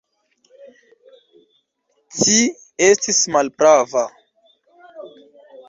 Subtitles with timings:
[2.21, 2.39] Ci
[2.87, 4.05] estis malprava.